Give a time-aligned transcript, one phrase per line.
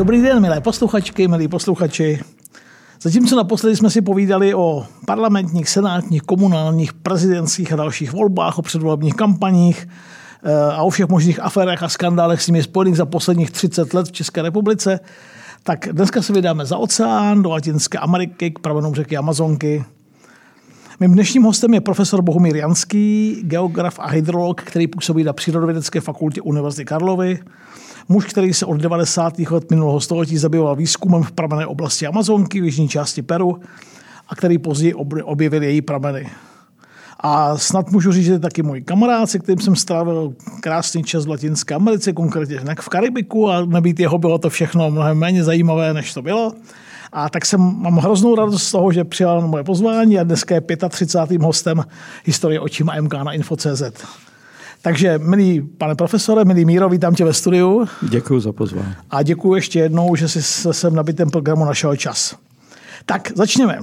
[0.00, 2.20] Dobrý den, milé posluchačky, milí posluchači.
[3.02, 9.14] Zatímco naposledy jsme si povídali o parlamentních, senátních, komunálních, prezidentských a dalších volbách, o předvolebních
[9.14, 9.88] kampaních
[10.42, 14.08] eh, a o všech možných aférách a skandálech s nimi spojených za posledních 30 let
[14.08, 15.00] v České republice,
[15.62, 19.84] tak dneska se vydáme za oceán do Latinské Ameriky k pramenům řeky Amazonky.
[21.02, 26.40] Mým dnešním hostem je profesor Bohumír Janský, geograf a hydrolog, který působí na Přírodovědecké fakultě
[26.40, 27.38] Univerzity Karlovy.
[28.08, 29.38] Muž, který se od 90.
[29.38, 33.60] let minulého století zabýval výzkumem v pramené oblasti Amazonky v jižní části Peru
[34.28, 36.30] a který později objevil její prameny.
[37.20, 41.26] A snad můžu říct, že je taky můj kamarád, se kterým jsem strávil krásný čas
[41.26, 45.94] v Latinské Americe, konkrétně v Karibiku a nebýt jeho bylo to všechno mnohem méně zajímavé,
[45.94, 46.52] než to bylo.
[47.12, 50.54] A tak jsem, mám hroznou radost z toho, že přijal na moje pozvání a dneska
[50.54, 51.42] je 35.
[51.42, 51.84] hostem
[52.24, 53.82] historie očima MK na Info.cz.
[54.82, 57.86] Takže, milý pane profesore, milý Míro, vítám tě ve studiu.
[58.02, 58.94] Děkuji za pozvání.
[59.10, 62.36] A děkuji ještě jednou, že jsi se sem nabitém programu našel čas.
[63.06, 63.78] Tak, začněme.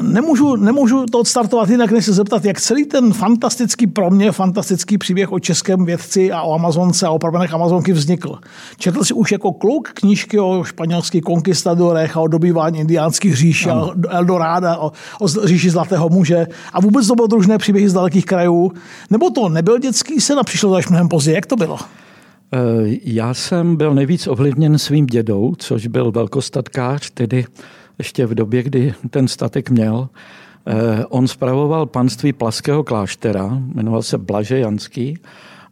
[0.00, 4.98] Nemůžu, nemůžu to odstartovat jinak, než se zeptat, jak celý ten fantastický, pro mě fantastický
[4.98, 8.38] příběh o českém vědci a o Amazonce a o pramenech Amazonky vznikl.
[8.78, 13.88] Četl jsi už jako kluk knížky o španělských konkistadorech a o dobývání indiánských říší, a
[14.08, 18.72] Eldoráda, o, o říši Zlatého muže a vůbec to bylo družné příběhy z dalekých krajů.
[19.10, 21.34] Nebo to nebyl dětský sen a přišlo to až mnohem později.
[21.34, 21.78] Jak to bylo?
[22.54, 22.58] Eh,
[23.04, 27.44] já jsem byl nejvíc ovlivněn svým dědou, což byl velkostatkář, tedy
[27.98, 30.08] ještě v době, kdy ten statek měl.
[30.66, 35.18] Eh, on spravoval panství Plaského kláštera, jmenoval se Blaže Janský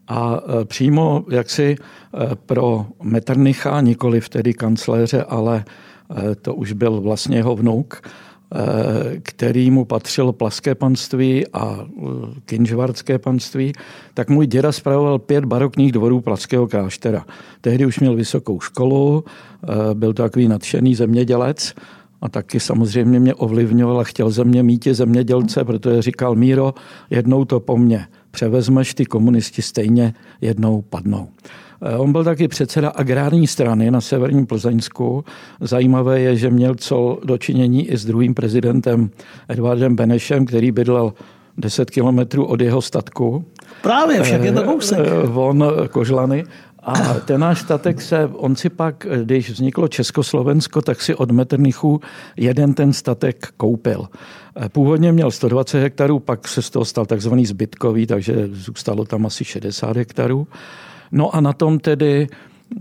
[0.09, 5.65] a eh, přímo jaksi eh, pro Metternicha, nikoli vtedy kancléře, ale
[6.43, 8.03] to už byl vlastně jeho vnuk,
[9.23, 11.87] který mu patřilo Plaské panství a
[12.45, 13.73] Kinžvarské panství,
[14.15, 17.25] tak můj děda spravoval pět barokních dvorů Plaského kláštera.
[17.61, 19.25] Tehdy už měl vysokou školu,
[19.95, 21.75] byl to takový nadšený zemědělec
[22.21, 26.75] a taky samozřejmě mě ovlivňoval a chtěl ze mě mít zemědělce, protože říkal Míro,
[27.11, 31.29] jednou to po mně převezmeš, ty komunisti stejně jednou padnou.
[31.83, 35.25] Eh, on byl taky předseda agrární strany na severním Plzeňsku.
[35.61, 39.11] Zajímavé je, že měl co dočinění i s druhým prezidentem
[39.49, 41.13] Edvardem Benešem, který bydlel
[41.59, 43.45] 10 kilometrů od jeho statku.
[43.83, 44.99] Právě, však je to kousek.
[44.99, 46.45] Eh, on Kožlany.
[46.83, 52.01] A ten náš statek se, on si pak, když vzniklo Československo, tak si od Metternichu
[52.37, 54.09] jeden ten statek koupil.
[54.73, 59.45] Původně měl 120 hektarů, pak se z toho stal takzvaný zbytkový, takže zůstalo tam asi
[59.45, 60.47] 60 hektarů.
[61.13, 62.29] No a na tom tedy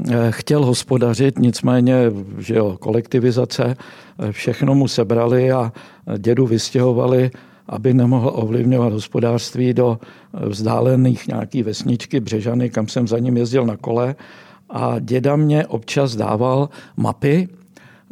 [0.10, 3.76] eh, chtěl hospodařit, nicméně že jo, kolektivizace,
[4.20, 5.72] eh, všechno mu sebrali a
[6.18, 7.32] dědu vystěhovali
[7.70, 10.00] aby nemohl ovlivňovat hospodářství do
[10.34, 14.16] vzdálených nějaký vesničky Břežany, kam jsem za ním jezdil na kole.
[14.70, 17.48] A děda mě občas dával mapy.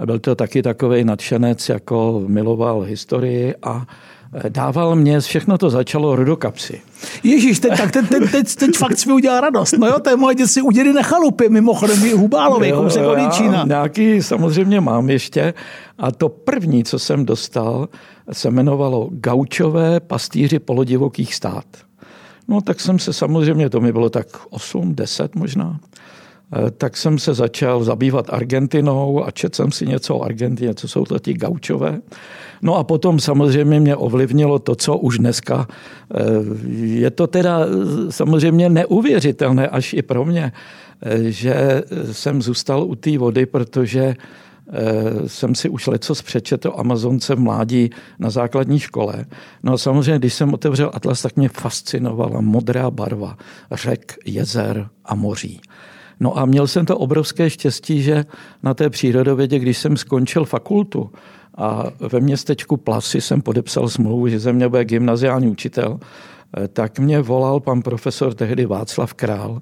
[0.06, 3.86] Byl to taky takový nadšenec, jako miloval historii a
[4.50, 6.82] dával mě, všechno to začalo rodokapsy.
[7.24, 9.74] Ježíš, teď, tak teď, teď, teď, teď fakt mi udělal radost.
[9.78, 13.18] No jo, to je moje dětství u dědy na chalupě, mimochodem v Hubálově, kousek od
[13.68, 15.54] Nějaký samozřejmě mám ještě.
[15.98, 17.88] A to první, co jsem dostal,
[18.32, 21.66] se jmenovalo Gaučové pastýři polodivokých stát.
[22.48, 25.80] No tak jsem se samozřejmě, to mi bylo tak 8, 10 možná,
[26.54, 30.88] eh, tak jsem se začal zabývat Argentinou a četl jsem si něco o Argentině, co
[30.88, 32.02] jsou to ti gaučové.
[32.62, 35.68] No a potom samozřejmě mě ovlivnilo to, co už dneska.
[35.68, 36.24] Eh,
[36.76, 40.52] je to teda eh, samozřejmě neuvěřitelné až i pro mě,
[41.22, 44.16] že jsem zůstal u té vody, protože
[44.72, 49.26] Eh, jsem si už leco přečetl Amazonce v mládí na základní škole.
[49.64, 53.38] No a samozřejmě, když jsem otevřel Atlas, tak mě fascinovala modrá barva
[53.72, 55.62] řek, jezer a moří.
[56.20, 58.26] No a měl jsem to obrovské štěstí, že
[58.64, 61.12] na té přírodovědě, když jsem skončil fakultu
[61.58, 66.00] a ve městečku Plasy jsem podepsal smlouvu, že ze mě bude gymnaziální učitel,
[66.58, 69.62] eh, tak mě volal pan profesor tehdy Václav Král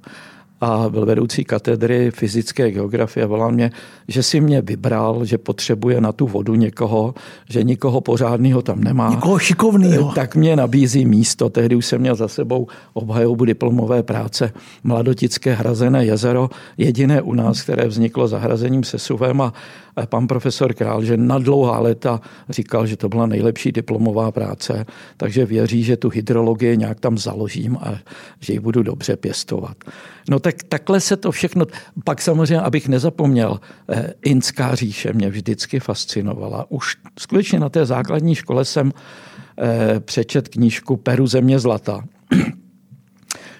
[0.65, 3.25] a byl vedoucí katedry fyzické geografie.
[3.25, 3.71] Volal mě,
[4.07, 7.13] že si mě vybral, že potřebuje na tu vodu někoho,
[7.49, 9.09] že nikoho pořádného tam nemá.
[9.09, 10.11] Někoho šikovného.
[10.11, 11.49] Tak mě nabízí místo.
[11.49, 14.53] Tehdy už jsem měl za sebou obhajobu diplomové práce
[14.83, 19.53] Mladotické hrazené jezero, jediné u nás, které vzniklo zahrazením sesuvem a
[20.05, 24.85] pan profesor Král, že na dlouhá léta říkal, že to byla nejlepší diplomová práce,
[25.17, 27.95] takže věří, že tu hydrologii nějak tam založím a
[28.39, 29.77] že ji budu dobře pěstovat.
[30.29, 31.65] No tak takhle se to všechno,
[32.03, 33.59] pak samozřejmě, abych nezapomněl,
[33.89, 36.65] eh, Inská říše mě vždycky fascinovala.
[36.69, 38.91] Už skutečně na té základní škole jsem
[39.59, 42.03] eh, přečet knížku Peru země zlata.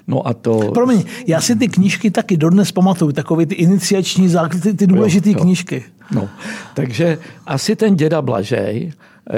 [0.08, 0.72] No a to...
[0.74, 5.34] Promiň, já si ty knížky taky dodnes pamatuju, takové ty iniciační základy, ty, ty důležité
[5.34, 5.84] knížky.
[6.12, 6.30] No,
[6.74, 8.92] takže asi ten děda Blažej,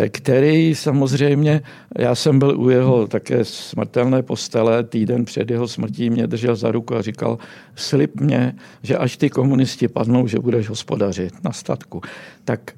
[0.09, 1.61] který samozřejmě,
[1.97, 6.71] já jsem byl u jeho také smrtelné postele, týden před jeho smrtí mě držel za
[6.71, 7.37] ruku a říkal,
[7.75, 12.01] slib mě, že až ty komunisti padnou, že budeš hospodařit na statku.
[12.45, 12.71] Tak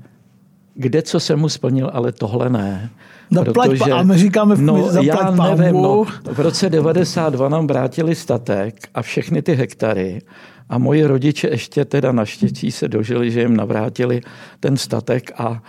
[0.74, 2.90] kde co se mu splnil, ale tohle ne.
[3.32, 8.16] Zaplať, protože, a my říkáme v no, já nevím, no, v roce 92 nám vrátili
[8.16, 10.22] statek a všechny ty hektary
[10.70, 14.22] a moji rodiče ještě teda naštěstí se dožili, že jim navrátili
[14.60, 15.62] ten statek a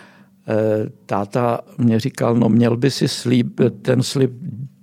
[1.06, 4.30] táta mě říkal, no měl by si slíb, ten slib,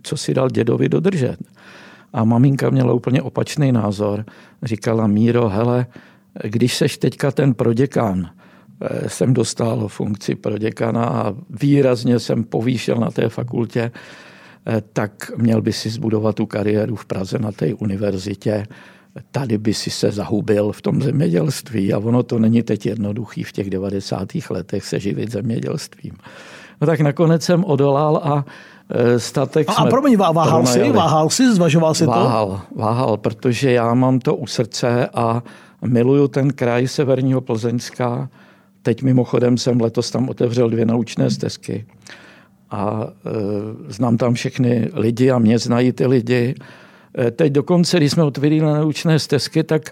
[0.04, 1.38] co si dal dědovi, dodržet.
[2.14, 4.26] A maminka měla úplně opačný názor.
[4.64, 5.86] Říkala, Míro, hele,
[6.44, 8.30] když seš teďka ten proděkán,
[8.82, 13.92] Eh, jsem dostal funkci proděkana a výrazně jsem povýšil na té fakultě,
[14.68, 18.66] eh, tak měl by si zbudovat tu kariéru v Praze na té univerzitě.
[19.32, 23.52] Tady by si se zahubil v tom zemědělství a ono to není teď jednoduchý v
[23.52, 24.28] těch 90.
[24.50, 26.14] letech se živit zemědělstvím.
[26.82, 28.46] No tak nakonec jsem odolal a
[28.90, 32.30] eh, statek A, a promiň, váhal jsi, váhal jsi, zvažoval si váhal, to?
[32.30, 35.44] Váhal, váhal, protože já mám to u srdce a
[35.86, 38.30] miluju ten kraj severního Plzeňska,
[38.88, 41.86] Teď mimochodem jsem letos tam otevřel dvě naučné stezky
[42.70, 46.56] a e, znám tam všechny lidi a mě znají ty lidi.
[47.18, 49.90] E, teď dokonce, když jsme otevřeli naučné stezky, tak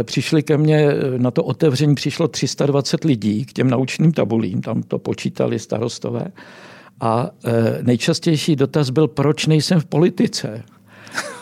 [0.00, 4.60] e, přišli ke mně, e, na to otevření přišlo 320 lidí k těm naučným tabulím,
[4.60, 6.24] tam to počítali starostové.
[7.00, 7.30] A
[7.82, 10.62] nejčastější dotaz byl, proč nejsem v politice.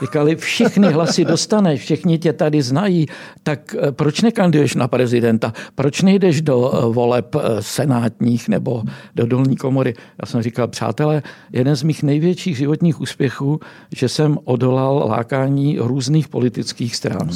[0.00, 3.06] Říkali, všechny hlasy dostaneš, všichni tě tady znají,
[3.42, 5.52] tak eh, proč nekanduješ na prezidenta?
[5.74, 8.82] Proč nejdeš do eh, voleb eh, senátních nebo
[9.14, 9.94] do dolní komory?
[10.22, 11.22] Já jsem říkal, přátelé,
[11.52, 13.60] jeden z mých největších životních úspěchů,
[13.96, 17.30] že jsem odolal lákání různých politických stran.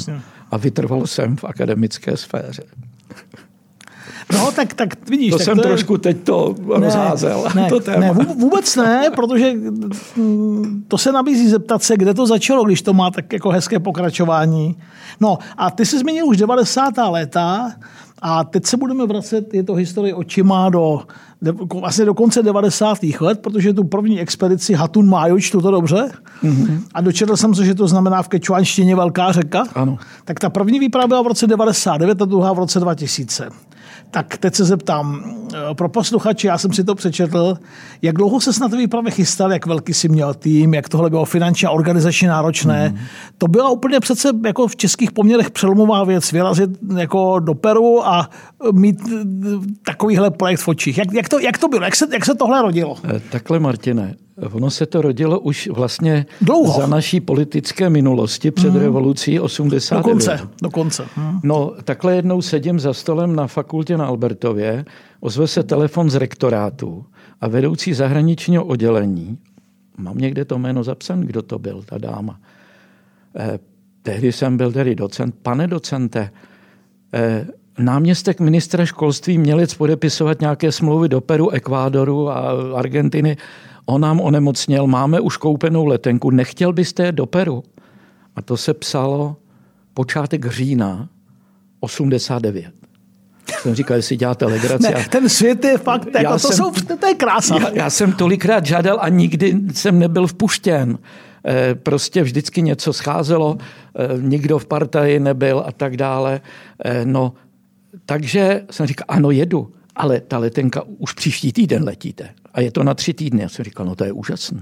[0.51, 2.63] A vytrval jsem v akademické sféře.
[4.33, 5.31] No, tak, tak vidíš.
[5.31, 5.67] To tak jsem to je...
[5.67, 7.45] trošku teď to ne, rozházel.
[7.55, 7.99] Ne, to téma.
[7.99, 9.53] ne, vůbec ne, protože
[10.15, 13.79] mm, to se nabízí zeptat se, kde to začalo, když to má tak jako hezké
[13.79, 14.75] pokračování.
[15.19, 16.93] No a ty jsi zmínil už 90.
[17.09, 17.71] léta
[18.21, 21.01] a teď se budeme vracet, je to historie očima do,
[21.79, 22.97] vlastně do konce 90.
[23.19, 26.11] let, protože tu první expedici Hatun Májoč, to dobře?
[26.43, 26.81] Mm-hmm.
[26.93, 29.63] A dočetl jsem se, že to znamená v kečuanštině velká řeka.
[29.75, 29.97] Ano.
[30.25, 33.49] Tak ta první výprava byla v roce 99 a druhá v roce 2000.
[34.11, 35.23] Tak teď se zeptám,
[35.53, 37.57] eh, pro posluchače, já jsem si to přečetl,
[38.01, 41.25] jak dlouho se na té výpravě chystal, jak velký si měl tým, jak tohle bylo
[41.25, 42.89] finančně a organizačně náročné.
[42.89, 42.97] Mm.
[43.37, 48.29] To byla úplně přece jako v českých poměrech přelomová věc, vyrazit jako do Peru a
[48.71, 49.25] mít eh,
[49.85, 50.97] takovýhle projekt v očích.
[50.97, 51.83] Jak, jak, to, jak to bylo?
[51.83, 52.97] Jak se, jak se tohle rodilo?
[53.15, 54.15] Eh, takhle, Martine,
[54.51, 56.81] Ono se to rodilo už vlastně Dlouho.
[56.81, 58.79] za naší politické minulosti před hmm.
[58.79, 60.03] revolucí 89.
[60.03, 60.49] Dokonce.
[60.61, 61.05] Dokonce.
[61.15, 61.39] Hmm.
[61.43, 64.85] No, takhle jednou sedím za stolem na fakultě na Albertově,
[65.19, 67.05] ozve se telefon z rektorátu
[67.41, 69.37] a vedoucí zahraničního oddělení,
[69.97, 72.39] mám někde to jméno zapsan, kdo to byl, ta dáma.
[73.35, 73.59] Eh,
[74.01, 75.35] tehdy jsem byl tedy docent.
[75.41, 76.31] Pane docente,
[77.13, 77.47] eh,
[77.79, 83.37] náměstek ministra školství měl podepisovat nějaké smlouvy do Peru, Ekvádoru a Argentiny
[83.85, 87.63] on nám onemocněl, máme už koupenou letenku, nechtěl byste do Peru?
[88.35, 89.35] A to se psalo
[89.93, 91.09] počátek října
[91.79, 92.73] 89.
[93.61, 94.93] Jsem říkal, jestli děláte legraci.
[94.93, 97.57] Ne, ten svět je fakt, jako, to, jsem, jsou, to je krása.
[97.59, 100.97] Já, já jsem tolikrát žádal a nikdy jsem nebyl vpuštěn.
[101.47, 103.57] E, prostě vždycky něco scházelo,
[103.95, 106.41] e, nikdo v partaji nebyl a tak dále.
[106.85, 107.33] E, no,
[108.05, 112.83] takže jsem říkal, ano, jedu, ale ta letenka už příští týden letíte a je to
[112.83, 113.41] na tři týdny.
[113.41, 114.61] Já jsem říkal, no to je úžasné.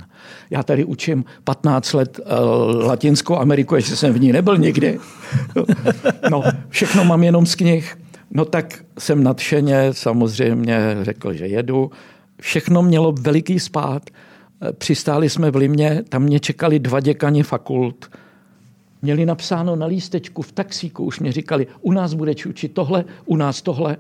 [0.50, 5.00] Já tady učím 15 let uh, Latinskou Ameriku, ještě jsem v ní nebyl nikdy.
[6.32, 7.98] No, všechno mám jenom z knih.
[8.32, 11.92] No tak jsem nadšeně samozřejmě řekl, že jedu.
[12.42, 14.10] Všechno mělo veliký spát.
[14.62, 18.10] Eh, přistáli jsme v Limě, tam mě čekali dva děkani fakult.
[19.02, 23.36] Měli napsáno na lístečku v taxíku, už mě říkali, u nás bude učit tohle, u
[23.36, 23.98] nás tohle.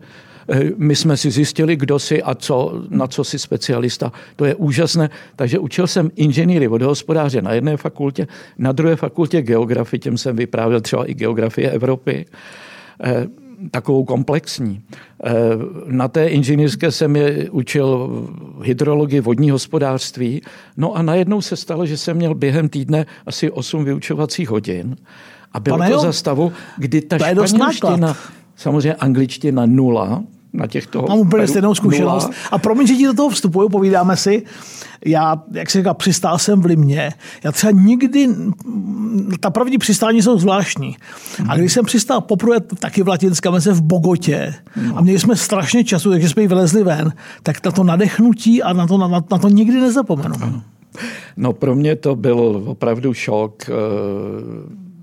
[0.49, 4.11] Eh, my jsme si zjistili, kdo si a co, na co si specialista.
[4.35, 5.09] To je úžasné.
[5.35, 8.27] Takže učil jsem inženýry vodohospodáře na jedné fakultě,
[8.57, 12.25] na druhé fakultě geografii, těm jsem vyprávěl třeba i geografie Evropy
[13.03, 13.27] eh,
[13.71, 14.81] takovou komplexní.
[15.23, 15.31] Eh,
[15.85, 18.09] na té inženýrské jsem je učil
[18.63, 20.41] hydrologii, vodní hospodářství.
[20.77, 24.95] No a najednou se stalo, že jsem měl během týdne asi 8 vyučovacích hodin.
[25.53, 28.17] A bylo Pane to jo, za stavu, kdy ta španělština,
[28.55, 31.05] samozřejmě angličtina nula, na těchto...
[31.09, 32.23] Mám úplně stejnou zkušenost.
[32.23, 32.35] Nula.
[32.51, 34.43] A promiň, že ti do toho vstupuju, povídáme si.
[35.05, 37.11] Já, jak se říká, přistál jsem v Limě.
[37.43, 38.27] Já třeba nikdy,
[39.39, 40.97] ta první přistání jsou zvláštní.
[41.49, 44.53] A když jsem přistál poprvé taky v Latinské Americe v Bogotě
[44.95, 47.13] a měli jsme strašně času, takže jsme ji vylezli ven,
[47.43, 50.35] tak na to nadechnutí a na to, na, na to nikdy nezapomenu.
[51.37, 53.69] No pro mě to byl opravdu šok.
[53.69, 53.73] Eh,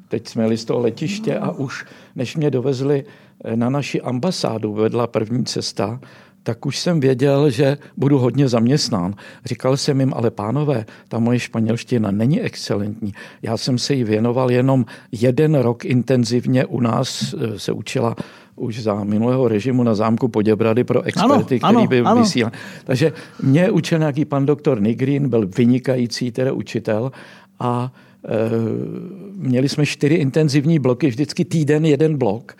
[0.08, 1.84] teď jsme jeli z toho letiště a už
[2.16, 3.04] než mě dovezli
[3.54, 6.00] na naši ambasádu, vedla první cesta,
[6.46, 9.14] tak už jsem věděl, že budu hodně zaměstnán.
[9.44, 13.12] Říkal jsem jim, ale pánové, ta moje španělština není excelentní.
[13.42, 16.64] Já jsem se jí věnoval jenom jeden rok intenzivně.
[16.66, 18.16] U nás eh, se učila
[18.56, 22.22] už za minulého režimu na zámku Poděbrady pro experty, ano, který by ano.
[22.22, 22.52] vysílal.
[22.84, 23.12] Takže
[23.42, 27.12] mě učil nějaký pan doktor Nigrin, byl vynikající teda učitel
[27.60, 27.92] a
[28.24, 28.28] e,
[29.36, 32.56] měli jsme čtyři intenzivní bloky, vždycky týden jeden blok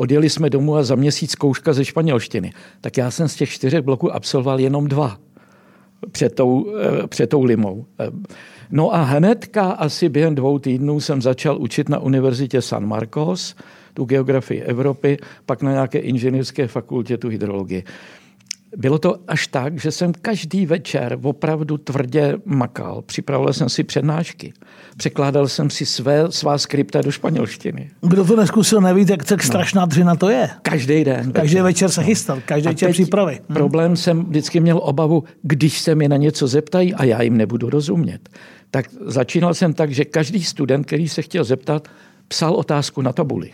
[0.00, 2.52] Odjeli jsme domů a za měsíc zkouška ze španělštiny.
[2.80, 5.18] Tak já jsem z těch čtyřech bloků absolvoval jenom dva
[6.12, 7.84] před tou, eh, před tou limou.
[8.00, 8.10] Eh,
[8.70, 13.54] no a hnedka asi během dvou týdnů jsem začal učit na univerzitě San Marcos,
[13.94, 17.84] tu geografii Evropy, pak na nějaké inženýrské fakultě tu hydrologii.
[18.76, 23.02] Bylo to až tak, že jsem každý večer opravdu tvrdě makal.
[23.02, 24.52] Připravoval jsem si přednášky.
[24.96, 27.90] Překládal jsem si své, svá skripta do španělštiny.
[28.00, 29.46] Kdo to neskusil, neví, jak, tak no.
[29.46, 30.50] strašná dřina to je.
[30.62, 31.32] Každý den.
[31.32, 33.40] Každý večer, večer se chystal, každý večer přípravy.
[33.48, 33.54] Hm.
[33.54, 37.70] Problém jsem vždycky měl obavu, když se mi na něco zeptají a já jim nebudu
[37.70, 38.28] rozumět.
[38.70, 41.88] Tak začínal jsem tak, že každý student, který se chtěl zeptat,
[42.28, 43.50] psal otázku na tabuli.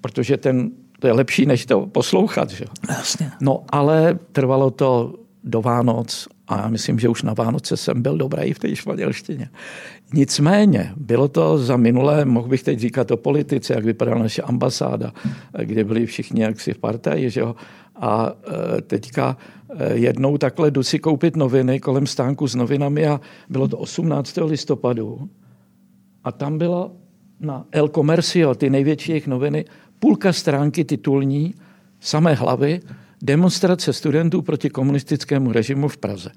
[0.00, 0.70] Protože ten
[1.04, 2.50] to je lepší, než to poslouchat.
[2.50, 2.64] Že?
[2.88, 3.30] Jasně.
[3.40, 8.16] No ale trvalo to do Vánoc a já myslím, že už na Vánoce jsem byl
[8.16, 9.48] dobrý v té španělštině.
[10.12, 15.12] Nicméně, bylo to za minulé, mohl bych teď říkat o politice, jak vypadala naše ambasáda,
[15.62, 17.54] kde byli všichni jaksi v partaji, že jo?
[17.96, 18.32] A
[18.78, 19.36] e, teďka
[19.78, 24.38] e, jednou takhle jdu si koupit noviny kolem stánku s novinami a bylo to 18.
[24.46, 25.28] listopadu
[26.24, 27.03] a tam bylo
[27.40, 29.64] na El Comercio, ty největší jejich noviny,
[29.98, 31.54] půlka stránky titulní,
[32.00, 32.80] samé hlavy,
[33.22, 36.30] demonstrace studentů proti komunistickému režimu v Praze.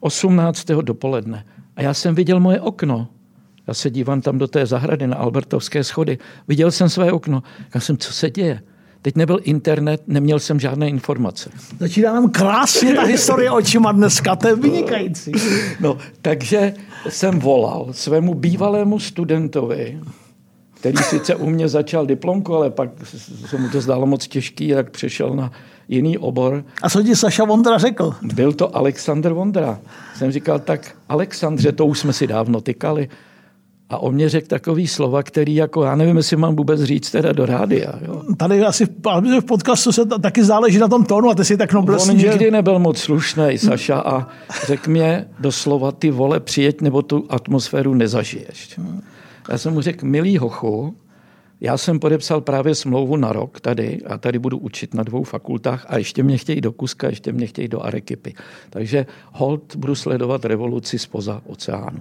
[0.00, 0.66] 18.
[0.66, 1.46] dopoledne.
[1.76, 3.08] A já jsem viděl moje okno.
[3.66, 6.18] Já se dívám tam do té zahrady na Albertovské schody.
[6.48, 7.42] Viděl jsem své okno.
[7.74, 8.62] Já jsem, co se děje?
[9.04, 11.50] Teď nebyl internet, neměl jsem žádné informace.
[11.78, 15.32] Začíná nám krásně ta historie očima dneska, to je vynikající.
[15.80, 16.74] No, takže
[17.08, 20.00] jsem volal svému bývalému studentovi,
[20.74, 22.90] který sice u mě začal diplomku, ale pak
[23.46, 25.52] se mu to zdálo moc těžký, jak přešel na
[25.88, 26.64] jiný obor.
[26.82, 28.14] A co ti Saša Vondra řekl?
[28.22, 29.80] Byl to Alexander Vondra.
[30.16, 33.08] Jsem říkal, tak Alexandře, to už jsme si dávno tykali.
[33.90, 37.32] A on mě řekl takový slova, který jako, já nevím, jestli mám vůbec říct teda
[37.32, 37.92] do rádia.
[38.06, 38.22] Jo.
[38.36, 38.86] Tady asi
[39.40, 42.10] v podcastu se taky záleží na tom tónu a ty si tak noblesní.
[42.10, 42.50] On nikdy že...
[42.50, 44.28] nebyl moc slušný, Saša, a
[44.66, 48.80] řekl mě doslova, ty vole, přijeď, nebo tu atmosféru nezažiješ.
[49.50, 50.94] Já jsem mu řekl, milý hochu,
[51.64, 55.86] já jsem podepsal právě smlouvu na rok tady a tady budu učit na dvou fakultách
[55.88, 58.34] a ještě mě chtějí do Kuska, ještě mě chtějí do Arekypy.
[58.70, 61.98] Takže hold budu sledovat revoluci spoza oceánu.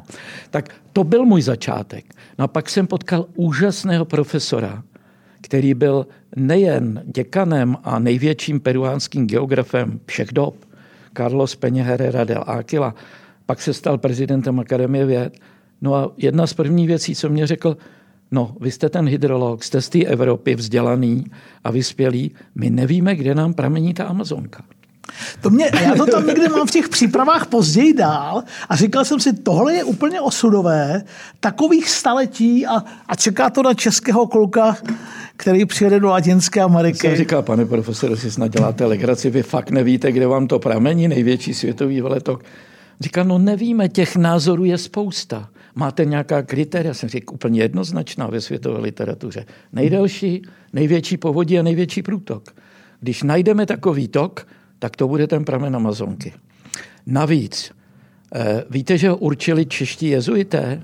[0.50, 2.06] Tak to byl můj začátek.
[2.40, 4.84] No a pak jsem potkal úžasného profesora,
[5.42, 10.56] který byl nejen děkanem a největším peruánským geografem všech dob,
[11.18, 12.96] Carlos Peña Herrera del Aquila,
[13.46, 15.40] pak se stal prezidentem Akademie věd
[15.84, 17.78] No a jedna z prvních věcí, co mě řekl,
[18.34, 21.26] no, vy jste ten hydrolog, jste z té Evropy vzdělaný
[21.64, 24.64] a vyspělý, my nevíme, kde nám pramení ta Amazonka.
[25.42, 29.20] To mě, já to tam někde mám v těch přípravách později dál a říkal jsem
[29.20, 31.04] si, tohle je úplně osudové,
[31.40, 34.78] takových staletí a, a čeká to na českého kluka,
[35.38, 36.98] který přijede do Latinské Ameriky.
[36.98, 41.08] Jsem říkal, pane profesor, si snad děláte legraci, vy fakt nevíte, kde vám to pramení,
[41.08, 42.44] největší světový veletok.
[43.00, 45.50] Říkal, no nevíme, těch názorů je spousta.
[45.76, 46.94] Máte nějaká kritéria?
[46.94, 49.46] Jsem řekl úplně jednoznačná ve světové literatuře.
[49.74, 50.42] Nejdelší,
[50.74, 52.56] největší povodí a největší průtok.
[53.00, 54.48] Když najdeme takový tok,
[54.80, 56.34] tak to bude ten pramen Amazonky.
[57.06, 57.72] Navíc,
[58.36, 60.84] eh, víte, že ho určili čeští jezuité?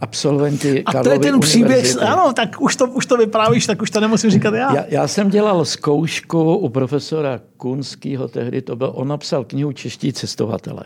[0.00, 3.90] absolventi A to je ten příběh, ano, tak už to, už to vyprávíš, tak už
[3.90, 4.74] to nemusím říkat já.
[4.74, 4.84] já.
[4.88, 10.84] Já jsem dělal zkoušku u profesora Kunského, tehdy to byl, on napsal knihu Čeští cestovatelé.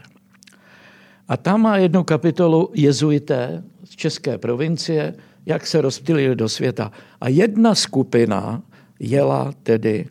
[1.29, 5.15] A tam má jednu kapitolu jezuité z české provincie,
[5.47, 6.93] jak se rozptýlili do světa.
[7.21, 8.63] A jedna skupina
[9.01, 10.07] jela tedy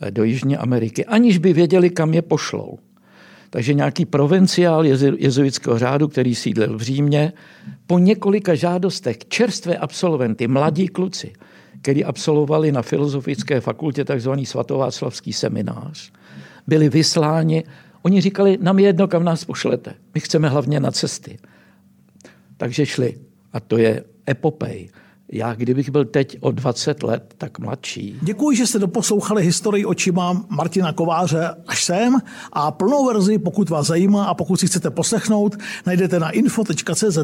[0.00, 2.78] eh, do Jižní Ameriky, aniž by věděli, kam je pošlou.
[3.50, 7.32] Takže nějaký provinciál jezuitského řádu, který sídlil v Římě,
[7.86, 11.32] po několika žádostech čerstvé absolventy, mladí kluci,
[11.82, 16.12] který absolvovali na Filozofické fakultě takzvaný svatováclavský seminář,
[16.66, 17.64] byli vysláni.
[18.04, 19.94] Oni říkali, nám je jedno, kam nás pošlete.
[20.14, 21.38] My chceme hlavně na cesty.
[22.56, 23.18] Takže šli.
[23.52, 24.88] A to je epopej.
[25.32, 28.18] Já, kdybych byl teď o 20 let tak mladší.
[28.22, 32.18] Děkuji, že jste doposlouchali historii očima Martina Kováře až sem
[32.52, 35.56] a plnou verzi, pokud vás zajímá a pokud si chcete poslechnout,
[35.86, 37.18] najdete na info.cz.